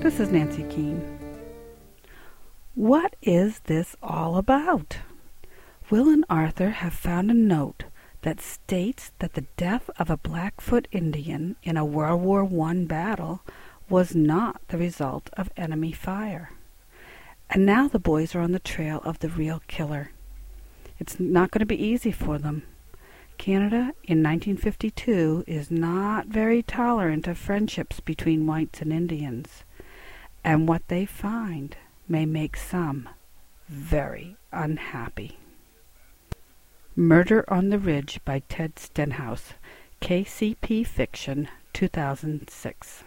[0.00, 1.18] This is Nancy Keene.
[2.74, 4.96] What is this all about?
[5.90, 7.84] Will and Arthur have found a note
[8.22, 13.42] that states that the death of a Blackfoot Indian in a World War I battle
[13.90, 16.52] was not the result of enemy fire.
[17.50, 20.12] And now the boys are on the trail of the real killer.
[20.98, 22.62] It's not going to be easy for them.
[23.38, 29.64] Canada in 1952 is not very tolerant of friendships between whites and Indians,
[30.44, 31.76] and what they find
[32.08, 33.08] may make some
[33.68, 35.38] very unhappy.
[36.96, 39.54] Murder on the Ridge by Ted Stenhouse,
[40.00, 43.04] KCP Fiction, 2006.